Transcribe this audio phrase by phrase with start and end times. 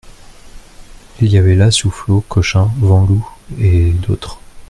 [1.21, 3.23] Il y avait là Soufflot, Cochin, Van Loo
[3.59, 4.39] et d'autres.